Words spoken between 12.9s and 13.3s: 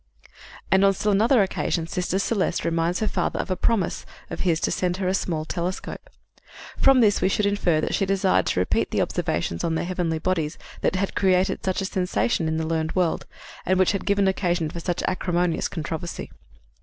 world,